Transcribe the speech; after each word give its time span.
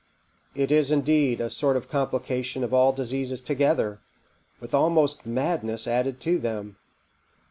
It 0.55 0.71
is, 0.71 0.89
indeed, 0.89 1.39
a 1.39 1.51
sort 1.51 1.77
of 1.77 1.87
complication 1.87 2.63
of 2.63 2.73
all 2.73 2.91
diseases 2.91 3.39
together, 3.39 3.99
with 4.59 4.73
almost 4.73 5.27
madness 5.27 5.85
added 5.85 6.19
to 6.21 6.39
them. 6.39 6.77